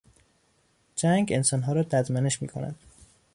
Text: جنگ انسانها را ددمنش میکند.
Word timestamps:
جنگ 0.95 1.31
انسانها 1.31 1.73
را 1.73 1.81
ددمنش 1.83 2.41
میکند. 2.41 2.75